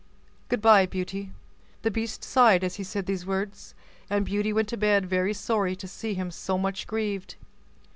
Good 0.49 0.61
by, 0.63 0.87
Beauty!" 0.87 1.31
The 1.83 1.91
beast 1.91 2.23
sighed 2.23 2.63
as 2.63 2.77
he 2.77 2.83
said 2.83 3.05
these 3.05 3.23
words, 3.27 3.75
and 4.09 4.25
Beauty 4.25 4.51
went 4.51 4.67
to 4.69 4.77
bed 4.77 5.05
very 5.05 5.35
sorry 5.35 5.75
to 5.75 5.87
see 5.87 6.15
him 6.15 6.31
so 6.31 6.57
much 6.57 6.87
grieved. 6.87 7.35